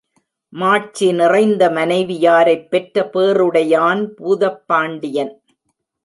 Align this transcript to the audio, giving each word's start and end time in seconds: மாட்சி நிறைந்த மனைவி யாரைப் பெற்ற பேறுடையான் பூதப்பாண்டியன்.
மாட்சி 0.53 1.11
நிறைந்த 1.11 1.69
மனைவி 1.69 2.19
யாரைப் 2.19 2.71
பெற்ற 2.71 3.09
பேறுடையான் 3.13 4.01
பூதப்பாண்டியன். 4.17 5.33